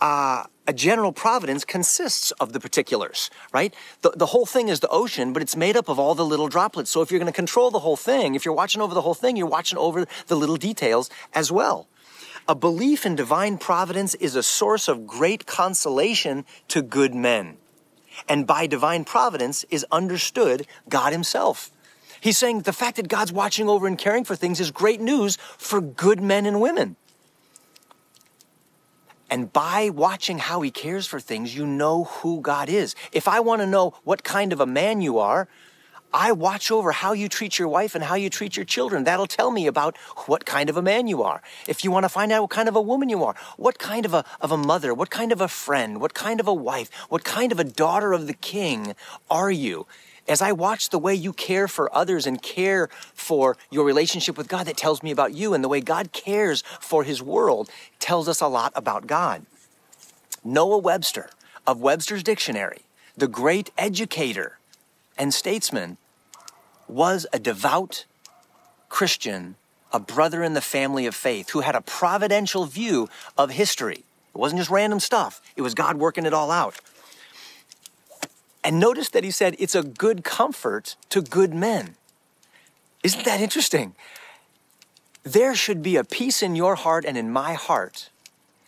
uh, 0.00 0.44
a 0.66 0.72
general 0.72 1.12
providence 1.12 1.64
consists 1.64 2.30
of 2.32 2.52
the 2.52 2.60
particulars, 2.60 3.30
right? 3.52 3.74
The, 4.02 4.10
the 4.10 4.26
whole 4.26 4.46
thing 4.46 4.68
is 4.68 4.80
the 4.80 4.88
ocean, 4.88 5.32
but 5.32 5.42
it's 5.42 5.56
made 5.56 5.76
up 5.76 5.88
of 5.88 5.98
all 5.98 6.14
the 6.14 6.24
little 6.24 6.48
droplets. 6.48 6.90
So 6.90 7.02
if 7.02 7.10
you're 7.10 7.20
going 7.20 7.32
to 7.32 7.36
control 7.36 7.70
the 7.70 7.80
whole 7.80 7.96
thing, 7.96 8.34
if 8.34 8.44
you're 8.44 8.54
watching 8.54 8.82
over 8.82 8.94
the 8.94 9.02
whole 9.02 9.14
thing, 9.14 9.36
you're 9.36 9.46
watching 9.46 9.78
over 9.78 10.06
the 10.26 10.36
little 10.36 10.56
details 10.56 11.10
as 11.32 11.52
well. 11.52 11.88
A 12.46 12.54
belief 12.54 13.06
in 13.06 13.14
divine 13.14 13.56
providence 13.56 14.14
is 14.16 14.36
a 14.36 14.42
source 14.42 14.88
of 14.88 15.06
great 15.06 15.46
consolation 15.46 16.44
to 16.68 16.82
good 16.82 17.14
men. 17.14 17.56
And 18.28 18.46
by 18.46 18.66
divine 18.66 19.04
providence 19.04 19.64
is 19.70 19.86
understood 19.90 20.66
God 20.88 21.12
Himself. 21.12 21.70
He's 22.20 22.38
saying 22.38 22.62
the 22.62 22.72
fact 22.72 22.96
that 22.96 23.08
God's 23.08 23.32
watching 23.32 23.68
over 23.68 23.86
and 23.86 23.98
caring 23.98 24.24
for 24.24 24.34
things 24.34 24.58
is 24.58 24.70
great 24.70 25.00
news 25.00 25.36
for 25.58 25.80
good 25.80 26.22
men 26.22 26.46
and 26.46 26.60
women. 26.60 26.96
And 29.30 29.52
by 29.52 29.90
watching 29.90 30.38
how 30.38 30.60
he 30.60 30.70
cares 30.70 31.06
for 31.06 31.18
things, 31.18 31.56
you 31.56 31.66
know 31.66 32.04
who 32.04 32.40
God 32.40 32.68
is. 32.68 32.94
If 33.12 33.26
I 33.26 33.40
want 33.40 33.62
to 33.62 33.66
know 33.66 33.94
what 34.04 34.22
kind 34.22 34.52
of 34.52 34.60
a 34.60 34.66
man 34.66 35.00
you 35.00 35.18
are, 35.18 35.48
I 36.14 36.30
watch 36.30 36.70
over 36.70 36.92
how 36.92 37.12
you 37.12 37.28
treat 37.28 37.58
your 37.58 37.66
wife 37.66 37.96
and 37.96 38.04
how 38.04 38.14
you 38.14 38.30
treat 38.30 38.56
your 38.56 38.64
children. 38.64 39.02
That'll 39.02 39.26
tell 39.26 39.50
me 39.50 39.66
about 39.66 39.96
what 40.26 40.46
kind 40.46 40.70
of 40.70 40.76
a 40.76 40.82
man 40.82 41.08
you 41.08 41.24
are. 41.24 41.42
If 41.66 41.82
you 41.82 41.90
want 41.90 42.04
to 42.04 42.08
find 42.08 42.30
out 42.30 42.42
what 42.42 42.50
kind 42.50 42.68
of 42.68 42.76
a 42.76 42.80
woman 42.80 43.08
you 43.08 43.24
are, 43.24 43.34
what 43.56 43.80
kind 43.80 44.06
of 44.06 44.14
a, 44.14 44.24
of 44.40 44.52
a 44.52 44.56
mother, 44.56 44.94
what 44.94 45.10
kind 45.10 45.32
of 45.32 45.40
a 45.40 45.48
friend, 45.48 46.00
what 46.00 46.14
kind 46.14 46.38
of 46.38 46.46
a 46.46 46.54
wife, 46.54 46.88
what 47.08 47.24
kind 47.24 47.50
of 47.50 47.58
a 47.58 47.64
daughter 47.64 48.12
of 48.12 48.28
the 48.28 48.32
king 48.32 48.94
are 49.28 49.50
you? 49.50 49.88
As 50.28 50.40
I 50.40 50.52
watch 50.52 50.90
the 50.90 51.00
way 51.00 51.16
you 51.16 51.32
care 51.32 51.66
for 51.66 51.94
others 51.94 52.28
and 52.28 52.40
care 52.40 52.88
for 53.12 53.56
your 53.72 53.84
relationship 53.84 54.38
with 54.38 54.46
God, 54.46 54.66
that 54.66 54.76
tells 54.76 55.02
me 55.02 55.10
about 55.10 55.34
you. 55.34 55.52
And 55.52 55.64
the 55.64 55.68
way 55.68 55.80
God 55.80 56.12
cares 56.12 56.62
for 56.80 57.02
his 57.02 57.20
world 57.20 57.68
tells 57.98 58.28
us 58.28 58.40
a 58.40 58.46
lot 58.46 58.72
about 58.76 59.08
God. 59.08 59.44
Noah 60.44 60.78
Webster 60.78 61.28
of 61.66 61.80
Webster's 61.80 62.22
Dictionary, 62.22 62.82
the 63.16 63.26
great 63.26 63.72
educator 63.76 64.58
and 65.18 65.34
statesman, 65.34 65.98
was 66.94 67.26
a 67.32 67.38
devout 67.38 68.04
Christian, 68.88 69.56
a 69.92 69.98
brother 69.98 70.42
in 70.42 70.54
the 70.54 70.60
family 70.60 71.06
of 71.06 71.14
faith 71.14 71.50
who 71.50 71.60
had 71.60 71.74
a 71.74 71.80
providential 71.80 72.64
view 72.64 73.08
of 73.36 73.50
history. 73.50 74.04
It 74.34 74.38
wasn't 74.38 74.60
just 74.60 74.70
random 74.70 75.00
stuff, 75.00 75.40
it 75.56 75.62
was 75.62 75.74
God 75.74 75.96
working 75.96 76.24
it 76.24 76.32
all 76.32 76.50
out. 76.50 76.76
And 78.62 78.80
notice 78.80 79.10
that 79.10 79.24
he 79.24 79.30
said 79.30 79.56
it's 79.58 79.74
a 79.74 79.82
good 79.82 80.24
comfort 80.24 80.96
to 81.10 81.20
good 81.20 81.52
men. 81.52 81.96
Isn't 83.02 83.24
that 83.26 83.40
interesting? 83.40 83.94
There 85.22 85.54
should 85.54 85.82
be 85.82 85.96
a 85.96 86.04
peace 86.04 86.42
in 86.42 86.56
your 86.56 86.74
heart 86.74 87.04
and 87.04 87.18
in 87.18 87.30
my 87.30 87.54
heart, 87.54 88.08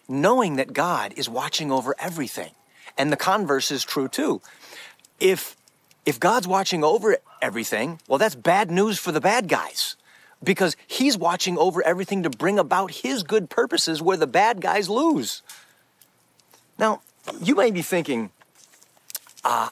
knowing 0.08 0.56
that 0.56 0.72
God 0.72 1.14
is 1.16 1.28
watching 1.28 1.72
over 1.72 1.94
everything. 1.98 2.50
And 2.98 3.10
the 3.10 3.16
converse 3.16 3.70
is 3.70 3.84
true 3.84 4.08
too. 4.08 4.42
If, 5.18 5.56
if 6.06 6.20
God's 6.20 6.46
watching 6.46 6.84
over 6.84 7.18
everything, 7.42 8.00
well, 8.08 8.18
that's 8.18 8.36
bad 8.36 8.70
news 8.70 8.98
for 8.98 9.12
the 9.12 9.20
bad 9.20 9.48
guys 9.48 9.96
because 10.42 10.76
he's 10.86 11.18
watching 11.18 11.58
over 11.58 11.82
everything 11.82 12.22
to 12.22 12.30
bring 12.30 12.58
about 12.58 12.92
his 12.92 13.22
good 13.24 13.50
purposes 13.50 14.00
where 14.00 14.16
the 14.16 14.26
bad 14.26 14.60
guys 14.60 14.88
lose. 14.88 15.42
Now, 16.78 17.02
you 17.42 17.56
may 17.56 17.70
be 17.72 17.82
thinking, 17.82 18.30
uh, 19.44 19.70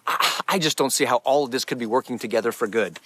I 0.48 0.58
just 0.58 0.76
don't 0.76 0.90
see 0.90 1.04
how 1.04 1.16
all 1.18 1.44
of 1.44 1.50
this 1.50 1.64
could 1.64 1.78
be 1.78 1.86
working 1.86 2.18
together 2.18 2.50
for 2.50 2.66
good. 2.66 2.98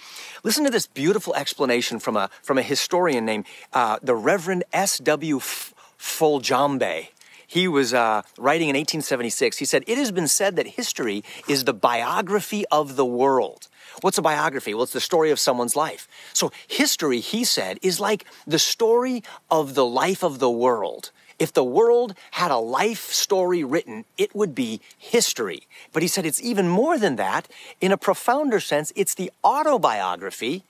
Listen 0.43 0.63
to 0.63 0.71
this 0.71 0.87
beautiful 0.87 1.35
explanation 1.35 1.99
from 1.99 2.17
a, 2.17 2.29
from 2.41 2.57
a 2.57 2.63
historian 2.63 3.25
named 3.25 3.45
uh, 3.73 3.99
the 4.01 4.15
Reverend 4.15 4.63
S.W. 4.73 5.39
Foljambe. 5.39 7.09
He 7.49 7.67
was 7.67 7.95
uh, 7.95 8.21
writing 8.37 8.69
in 8.69 8.75
1876. 8.75 9.57
He 9.57 9.65
said, 9.65 9.83
It 9.87 9.97
has 9.97 10.11
been 10.11 10.27
said 10.27 10.55
that 10.55 10.67
history 10.67 11.23
is 11.47 11.63
the 11.63 11.73
biography 11.73 12.63
of 12.67 12.95
the 12.95 13.05
world. 13.05 13.69
What's 14.01 14.19
a 14.19 14.21
biography? 14.21 14.75
Well, 14.75 14.83
it's 14.83 14.93
the 14.93 14.99
story 14.99 15.31
of 15.31 15.39
someone's 15.39 15.75
life. 15.75 16.07
So, 16.31 16.51
history, 16.67 17.21
he 17.21 17.43
said, 17.43 17.79
is 17.81 17.99
like 17.99 18.25
the 18.45 18.59
story 18.59 19.23
of 19.49 19.73
the 19.73 19.83
life 19.83 20.23
of 20.23 20.37
the 20.37 20.49
world. 20.51 21.09
If 21.39 21.51
the 21.51 21.63
world 21.63 22.13
had 22.31 22.51
a 22.51 22.57
life 22.57 23.11
story 23.11 23.63
written, 23.63 24.05
it 24.15 24.35
would 24.35 24.53
be 24.53 24.79
history. 24.95 25.63
But 25.91 26.03
he 26.03 26.07
said 26.07 26.27
it's 26.27 26.43
even 26.43 26.67
more 26.67 26.99
than 26.99 27.15
that. 27.15 27.47
In 27.81 27.91
a 27.91 27.97
profounder 27.97 28.59
sense, 28.59 28.93
it's 28.95 29.15
the 29.15 29.31
autobiography. 29.43 30.65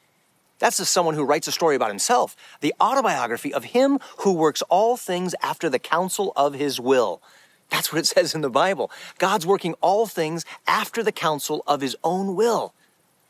That's 0.59 0.77
just 0.77 0.91
someone 0.91 1.15
who 1.15 1.23
writes 1.23 1.47
a 1.47 1.51
story 1.51 1.75
about 1.75 1.89
himself. 1.89 2.35
The 2.59 2.73
autobiography 2.81 3.53
of 3.53 3.63
him 3.65 3.99
who 4.19 4.33
works 4.33 4.61
all 4.63 4.97
things 4.97 5.33
after 5.41 5.69
the 5.69 5.79
counsel 5.79 6.33
of 6.35 6.53
his 6.53 6.79
will. 6.79 7.21
That's 7.69 7.91
what 7.91 7.99
it 7.99 8.07
says 8.15 8.35
in 8.35 8.41
the 8.41 8.49
Bible. 8.49 8.91
God's 9.17 9.47
working 9.47 9.73
all 9.81 10.05
things 10.05 10.45
after 10.67 11.01
the 11.01 11.11
counsel 11.11 11.63
of 11.65 11.81
his 11.81 11.95
own 12.03 12.35
will. 12.35 12.73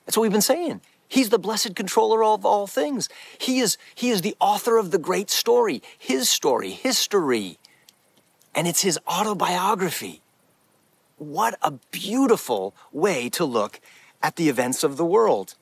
That's 0.06 0.18
what 0.18 0.24
we've 0.24 0.32
been 0.32 0.42
saying. 0.42 0.82
He's 1.08 1.30
the 1.30 1.40
blessed 1.40 1.76
controller 1.76 2.24
of 2.24 2.46
all 2.46 2.68
things. 2.68 3.10
He 3.40 3.60
is, 3.60 3.78
he 3.96 4.10
is 4.10 4.22
the 4.22 4.36
author 4.40 4.78
of 4.78 4.92
the 4.92 5.00
great 5.00 5.30
story, 5.32 5.82
his 5.98 6.30
story, 6.30 6.70
history. 6.70 7.58
And 8.54 8.68
it's 8.68 8.82
his 8.82 9.00
autobiography. 9.08 10.22
What 11.18 11.58
a 11.62 11.72
beautiful 11.92 12.76
way 12.92 13.28
to 13.30 13.44
look 13.44 13.80
at 14.22 14.36
the 14.36 14.50
events 14.50 14.84
of 14.84 14.98
the 14.98 15.06
world. 15.06 15.56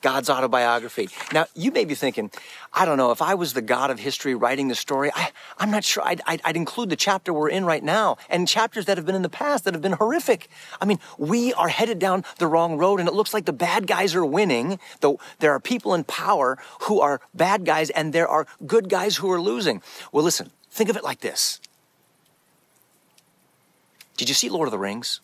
God's 0.00 0.30
autobiography. 0.30 1.08
Now, 1.32 1.46
you 1.54 1.70
may 1.70 1.84
be 1.84 1.94
thinking, 1.94 2.30
I 2.72 2.84
don't 2.84 2.96
know, 2.96 3.10
if 3.10 3.20
I 3.22 3.34
was 3.34 3.52
the 3.52 3.62
God 3.62 3.90
of 3.90 3.98
history 3.98 4.34
writing 4.34 4.68
the 4.68 4.74
story, 4.74 5.10
I, 5.14 5.30
am 5.58 5.70
not 5.70 5.84
sure 5.84 6.02
I'd, 6.06 6.20
I'd, 6.26 6.40
I'd, 6.44 6.56
include 6.56 6.90
the 6.90 6.96
chapter 6.96 7.32
we're 7.32 7.48
in 7.48 7.64
right 7.64 7.82
now 7.82 8.16
and 8.28 8.46
chapters 8.46 8.86
that 8.86 8.96
have 8.96 9.06
been 9.06 9.14
in 9.14 9.22
the 9.22 9.28
past 9.28 9.64
that 9.64 9.74
have 9.74 9.82
been 9.82 9.92
horrific. 9.92 10.48
I 10.80 10.84
mean, 10.84 10.98
we 11.16 11.52
are 11.54 11.68
headed 11.68 11.98
down 11.98 12.24
the 12.38 12.46
wrong 12.46 12.76
road 12.76 13.00
and 13.00 13.08
it 13.08 13.14
looks 13.14 13.32
like 13.32 13.44
the 13.44 13.52
bad 13.52 13.86
guys 13.86 14.14
are 14.14 14.24
winning, 14.24 14.78
though 15.00 15.18
there 15.40 15.52
are 15.52 15.60
people 15.60 15.94
in 15.94 16.04
power 16.04 16.58
who 16.82 17.00
are 17.00 17.20
bad 17.34 17.64
guys 17.64 17.90
and 17.90 18.12
there 18.12 18.28
are 18.28 18.46
good 18.66 18.88
guys 18.88 19.16
who 19.16 19.30
are 19.30 19.40
losing. 19.40 19.82
Well, 20.12 20.24
listen, 20.24 20.50
think 20.70 20.90
of 20.90 20.96
it 20.96 21.04
like 21.04 21.20
this 21.20 21.60
Did 24.16 24.28
you 24.28 24.34
see 24.34 24.48
Lord 24.48 24.68
of 24.68 24.72
the 24.72 24.78
Rings? 24.78 25.20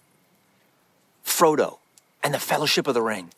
Frodo 1.24 1.78
and 2.22 2.32
the 2.34 2.38
Fellowship 2.38 2.86
of 2.86 2.94
the 2.94 3.02
Ring. 3.02 3.30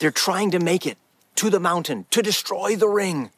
They're 0.00 0.10
trying 0.10 0.50
to 0.50 0.58
make 0.58 0.86
it 0.86 0.98
to 1.36 1.50
the 1.50 1.60
mountain 1.60 2.06
to 2.10 2.22
destroy 2.22 2.74
the 2.74 2.88
ring. 2.88 3.30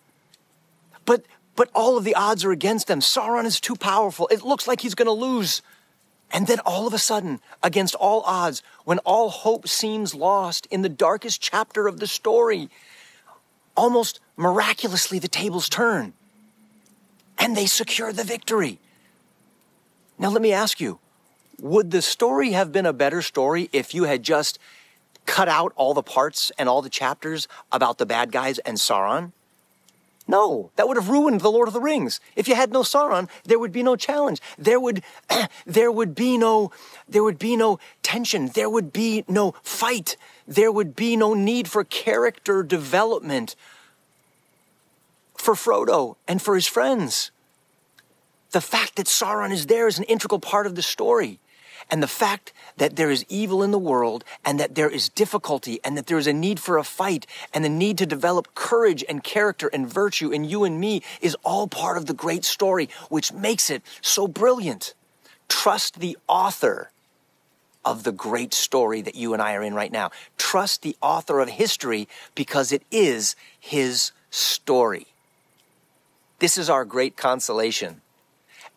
But 1.05 1.27
but 1.55 1.69
all 1.75 1.99
of 1.99 2.05
the 2.05 2.15
odds 2.15 2.45
are 2.45 2.53
against 2.53 2.87
them. 2.87 3.01
Sauron 3.01 3.45
is 3.45 3.61
too 3.61 3.77
powerful. 3.77 4.27
It 4.29 4.43
looks 4.43 4.67
like 4.67 4.81
he's 4.81 4.95
going 4.95 5.07
to 5.07 5.13
lose. 5.13 5.61
And 6.31 6.47
then 6.47 6.61
all 6.61 6.87
of 6.87 6.95
a 6.95 6.99
sudden, 6.99 7.41
against 7.63 7.95
all 7.95 8.23
odds, 8.23 8.63
when 8.85 8.99
all 9.01 9.29
hope 9.29 9.69
seems 9.69 10.15
lost 10.15 10.67
in 10.71 10.81
the 10.81 10.89
darkest 10.89 11.43
chapter 11.43 11.87
of 11.87 12.01
the 12.01 12.07
story, 12.07 12.71
almost 13.77 14.19
miraculously 14.37 15.19
the 15.19 15.29
tables 15.29 15.69
turn 15.69 16.15
and 17.39 17.55
they 17.55 17.67
secure 17.67 18.13
the 18.13 18.25
victory. 18.25 18.79
Now, 20.19 20.31
let 20.31 20.41
me 20.41 20.53
ask 20.53 20.81
you 20.81 21.01
would 21.61 21.91
the 21.91 22.03
story 22.03 22.53
have 22.53 22.73
been 22.73 22.87
a 22.87 22.93
better 22.93 23.21
story 23.21 23.69
if 23.73 23.95
you 23.95 24.05
had 24.05 24.23
just 24.23 24.59
cut 25.27 25.49
out 25.49 25.73
all 25.77 25.95
the 25.95 26.03
parts 26.03 26.53
and 26.59 26.69
all 26.69 26.83
the 26.83 26.91
chapters 26.91 27.49
about 27.71 27.99
the 27.99 28.07
bad 28.07 28.33
guys 28.33 28.59
and 28.61 28.77
Sauron? 28.77 29.33
No, 30.29 30.71
that 30.77 30.87
would 30.87 30.97
have 30.97 31.09
ruined 31.09 31.41
the 31.41 31.51
Lord 31.51 31.69
of 31.69 31.75
the 31.75 31.81
Rings. 31.81 32.21
If 32.37 32.47
you 32.47 32.55
had 32.55 32.73
no 32.73 32.83
Sauron, 32.83 33.29
there 33.45 33.59
would 33.59 33.73
be 33.73 33.83
no 33.83 33.97
challenge. 33.97 34.41
There 34.57 34.79
would, 34.79 35.03
there 35.67 35.91
would 35.91 36.15
be 36.15 36.39
no, 36.39 36.71
there 37.09 37.25
would 37.25 37.39
be 37.39 37.57
no 37.57 37.79
tension. 38.03 38.49
There 38.49 38.71
would 38.71 38.93
be 38.93 39.25
no 39.27 39.55
fight. 39.63 40.17
There 40.47 40.71
would 40.71 40.95
be 40.95 41.17
no 41.17 41.35
need 41.35 41.69
for 41.69 41.83
character 41.83 42.63
development 42.63 43.57
for 45.35 45.55
Frodo 45.55 46.17
and 46.29 46.41
for 46.41 46.55
his 46.55 46.69
friends. 46.69 47.33
The 48.53 48.61
fact 48.61 48.97
that 48.97 49.07
Sauron 49.07 49.51
is 49.51 49.67
there 49.67 49.89
is 49.89 49.99
an 49.99 50.05
integral 50.05 50.39
part 50.39 50.67
of 50.67 50.77
the 50.77 50.83
story. 50.83 51.41
And 51.93 52.03
the 52.03 52.09
fact 52.09 52.55
that 52.79 52.97
there 52.97 53.11
is 53.11 53.27
evil 53.29 53.63
in 53.63 53.71
the 53.71 53.79
world 53.79 54.25
and 54.47 54.59
that 54.59 54.77
there 54.77 54.89
is 54.89 55.11
difficulty 55.11 55.79
and 55.85 55.95
that 55.99 56.07
there 56.07 56.17
is 56.17 56.27
a 56.27 56.33
need 56.33 56.59
for 56.59 56.79
a 56.79 56.85
fight 56.85 57.27
and 57.53 57.63
the 57.63 57.69
need 57.69 57.99
to 57.99 58.07
develop 58.07 58.55
courage 58.55 59.05
and 59.11 59.23
character 59.23 59.69
and 59.75 59.87
virtue 59.87 60.33
in 60.33 60.43
you 60.43 60.65
and 60.65 60.81
me 60.81 61.03
is 61.21 61.37
all 61.45 61.69
part 61.69 61.99
of 61.99 62.07
the 62.07 62.15
great 62.15 62.47
story, 62.47 62.89
which 63.11 63.31
makes 63.31 63.69
it 63.69 63.83
so 64.01 64.27
brilliant. 64.27 64.95
Trust 65.51 66.01
the 66.01 66.17
author 66.29 66.91
of 67.85 68.05
the 68.05 68.13
great 68.13 68.55
story 68.55 69.03
that 69.03 69.15
you 69.15 69.35
and 69.35 69.43
I 69.43 69.53
are 69.53 69.63
in 69.63 69.75
right 69.75 69.93
now. 69.93 70.13
Trust 70.39 70.81
the 70.81 70.97
author 71.03 71.41
of 71.41 71.51
history 71.51 72.09
because 72.35 72.73
it 72.73 72.85
is 72.91 73.37
his 73.61 74.13
story. 74.31 75.09
This 76.39 76.57
is 76.57 76.71
our 76.71 76.87
great 76.87 77.19
consolation 77.19 78.01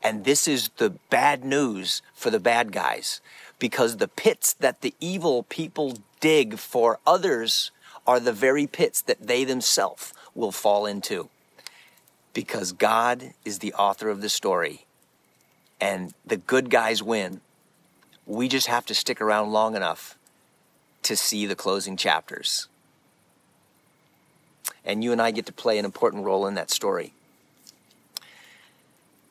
and 0.06 0.24
this 0.24 0.48
is 0.48 0.70
the 0.78 0.92
bad 1.10 1.44
news 1.44 2.02
for 2.14 2.30
the 2.30 2.40
bad 2.40 2.72
guys 2.72 3.22
because 3.60 3.98
the 3.98 4.08
pits 4.08 4.54
that 4.54 4.82
the 4.82 4.94
evil 5.02 5.44
people 5.44 5.98
dig 6.20 6.60
for 6.60 7.00
others 7.08 7.72
are 8.08 8.20
the 8.20 8.34
very 8.34 8.68
pits 8.68 9.02
that 9.02 9.28
they 9.28 9.44
themselves 9.44 10.14
will 10.36 10.52
fall 10.52 10.86
into. 10.86 11.30
because 12.34 12.74
God 12.74 13.34
is 13.46 13.60
the 13.60 13.74
author 13.74 14.10
of 14.10 14.22
the 14.22 14.30
story 14.30 14.86
and 15.82 16.14
the 16.26 16.38
good 16.38 16.70
guys 16.70 17.02
win. 17.02 17.42
We 18.28 18.48
just 18.48 18.68
have 18.68 18.86
to 18.88 18.96
stick 18.96 19.22
around 19.22 19.52
long 19.52 19.76
enough 19.76 20.18
to 21.04 21.16
see 21.16 21.46
the 21.46 21.56
closing 21.56 21.98
chapters. 21.98 22.68
And 24.84 25.04
you 25.04 25.12
and 25.12 25.22
I 25.22 25.32
get 25.32 25.46
to 25.48 25.54
play 25.54 25.78
an 25.80 25.86
important 25.86 26.26
role 26.26 26.46
in 26.48 26.56
that 26.56 26.70
story. 26.70 27.14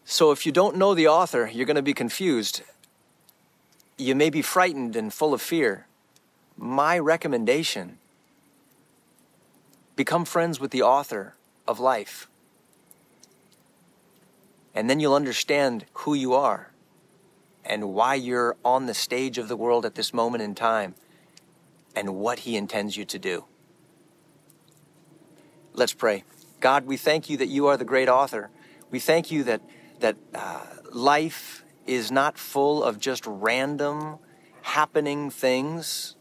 So 0.05 0.31
if 0.31 0.45
you 0.45 0.53
don't 0.53 0.77
know 0.77 0.95
the 0.95 1.09
author, 1.09 1.51
you're 1.53 1.67
going 1.67 1.77
to 1.77 1.83
be 1.83 1.95
confused. 1.95 2.63
You 3.97 4.15
may 4.15 4.31
be 4.31 4.43
frightened 4.43 4.97
and 4.97 5.13
full 5.13 5.33
of 5.33 5.41
fear. 5.41 5.87
My 6.57 6.99
recommendation 6.99 7.99
become 9.97 10.25
friends 10.25 10.61
with 10.61 10.71
the 10.71 10.83
author 10.83 11.35
of 11.67 11.81
life. 11.81 12.29
And 14.75 14.91
then 14.91 15.01
you'll 15.01 15.15
understand 15.15 15.87
who 15.93 16.15
you 16.15 16.35
are 16.35 16.71
and 17.65 17.95
why 17.95 18.15
you're 18.15 18.57
on 18.65 18.87
the 18.87 18.95
stage 18.95 19.39
of 19.39 19.49
the 19.49 19.57
world 19.57 19.87
at 19.87 19.95
this 19.95 20.13
moment 20.13 20.43
in 20.43 20.55
time 20.55 20.95
and 21.97 22.17
what 22.17 22.41
He 22.41 22.57
intends 22.57 22.97
you 22.97 23.05
to 23.07 23.19
do. 23.19 23.45
Let's 25.73 25.95
pray. 25.95 26.25
God, 26.61 26.87
we 26.87 26.97
thank 26.97 27.31
you 27.31 27.37
that 27.39 27.47
you 27.47 27.67
are 27.67 27.77
the 27.77 27.85
great 27.85 28.09
author. 28.09 28.51
We 28.91 28.99
thank 28.99 29.31
you 29.31 29.45
that, 29.45 29.61
that 30.01 30.17
uh, 30.35 30.67
life 30.93 31.65
is 31.87 32.11
not 32.11 32.39
full 32.39 32.83
of 32.83 32.99
just 32.99 33.25
random 33.27 34.19
happening 34.63 35.31
things. 35.31 36.17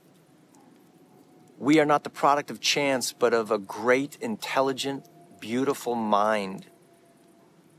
We 1.57 1.79
are 1.79 1.85
not 1.85 2.03
the 2.03 2.09
product 2.09 2.51
of 2.51 2.59
chance, 2.59 3.13
but 3.13 3.33
of 3.33 3.51
a 3.51 3.57
great, 3.57 4.17
intelligent, 4.19 5.07
beautiful 5.39 5.95
mind. 5.95 6.67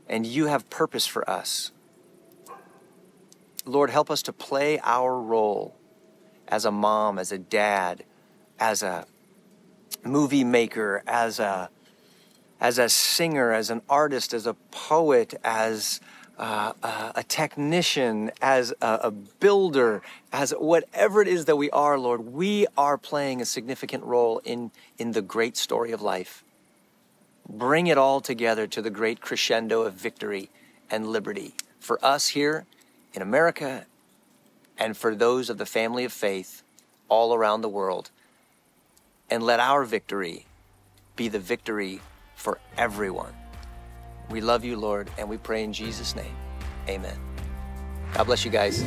And 0.07 0.25
you 0.25 0.47
have 0.47 0.69
purpose 0.69 1.05
for 1.05 1.27
us. 1.29 1.71
Lord, 3.65 3.89
help 3.89 4.11
us 4.11 4.21
to 4.23 4.33
play 4.33 4.79
our 4.83 5.19
role 5.19 5.75
as 6.47 6.65
a 6.65 6.71
mom, 6.71 7.17
as 7.17 7.31
a 7.31 7.37
dad, 7.37 8.03
as 8.59 8.83
a 8.83 9.05
movie 10.03 10.43
maker, 10.43 11.03
as 11.07 11.39
a 11.39 11.69
as 12.59 12.77
a 12.77 12.89
singer, 12.89 13.51
as 13.51 13.69
an 13.69 13.81
artist, 13.89 14.33
as 14.33 14.45
a 14.45 14.53
poet, 14.71 15.33
as 15.43 15.99
uh, 16.37 16.73
uh, 16.83 17.11
a 17.15 17.23
technician, 17.23 18.31
as 18.41 18.73
a, 18.81 18.99
a 19.03 19.11
builder, 19.11 20.01
as 20.33 20.51
whatever 20.51 21.21
it 21.21 21.27
is 21.27 21.45
that 21.45 21.55
we 21.55 21.69
are, 21.71 21.97
Lord, 21.97 22.21
we 22.33 22.67
are 22.77 22.97
playing 22.97 23.41
a 23.41 23.45
significant 23.45 24.03
role 24.03 24.39
in, 24.43 24.71
in 24.97 25.13
the 25.13 25.21
great 25.21 25.57
story 25.57 25.91
of 25.91 26.01
life. 26.01 26.43
Bring 27.47 27.87
it 27.87 27.97
all 27.97 28.21
together 28.21 28.67
to 28.67 28.81
the 28.81 28.89
great 28.89 29.21
crescendo 29.21 29.83
of 29.83 29.93
victory 29.93 30.49
and 30.89 31.07
liberty 31.07 31.53
for 31.79 32.03
us 32.03 32.29
here 32.29 32.65
in 33.13 33.21
America 33.21 33.85
and 34.77 34.97
for 34.97 35.15
those 35.15 35.49
of 35.49 35.57
the 35.57 35.65
family 35.65 36.03
of 36.03 36.11
faith 36.11 36.63
all 37.07 37.33
around 37.33 37.61
the 37.61 37.69
world. 37.69 38.11
And 39.29 39.41
let 39.41 39.59
our 39.59 39.83
victory 39.83 40.45
be 41.15 41.29
the 41.29 41.39
victory 41.39 42.01
for 42.45 42.59
everyone. 42.77 43.33
We 44.29 44.39
love 44.39 44.63
you, 44.63 44.77
Lord, 44.77 45.09
and 45.17 45.27
we 45.27 45.37
pray 45.37 45.63
in 45.63 45.73
Jesus' 45.73 46.15
name. 46.15 46.35
Amen. 46.87 47.17
God 48.13 48.25
bless 48.25 48.45
you 48.45 48.51
guys. 48.51 48.83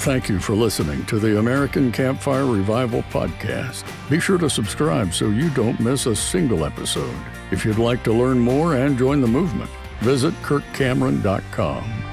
Thank 0.00 0.28
you 0.28 0.38
for 0.38 0.52
listening 0.52 1.06
to 1.06 1.18
the 1.18 1.38
American 1.38 1.90
Campfire 1.90 2.44
Revival 2.44 3.02
Podcast. 3.04 3.84
Be 4.10 4.20
sure 4.20 4.36
to 4.36 4.50
subscribe 4.50 5.14
so 5.14 5.30
you 5.30 5.48
don't 5.50 5.80
miss 5.80 6.04
a 6.04 6.14
single 6.14 6.66
episode. 6.66 7.16
If 7.50 7.64
you'd 7.64 7.78
like 7.78 8.04
to 8.04 8.12
learn 8.12 8.38
more 8.38 8.76
and 8.76 8.98
join 8.98 9.22
the 9.22 9.26
movement, 9.26 9.70
visit 10.00 10.34
kirkcameron.com. 10.42 12.03